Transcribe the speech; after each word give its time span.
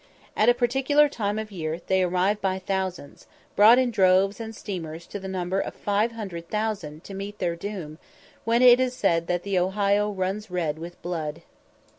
At 0.35 0.49
a 0.49 0.55
particular 0.55 1.07
time 1.07 1.37
of 1.37 1.51
year 1.51 1.79
they 1.85 2.01
arrive 2.01 2.41
by 2.41 2.57
thousands 2.57 3.27
brought 3.55 3.77
in 3.77 3.91
droves 3.91 4.39
and 4.39 4.55
steamers 4.55 5.05
to 5.05 5.19
the 5.19 5.27
number 5.27 5.59
of 5.59 5.75
500,000 5.75 7.03
to 7.03 7.13
meet 7.13 7.37
their 7.37 7.55
doom, 7.55 7.99
when 8.43 8.63
it 8.63 8.79
is 8.79 8.95
said 8.95 9.27
that 9.27 9.43
the 9.43 9.59
Ohio 9.59 10.09
runs 10.09 10.49
red 10.49 10.79
with 10.79 10.99
blood! 11.03 11.43